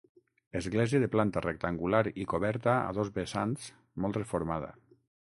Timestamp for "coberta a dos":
2.31-3.13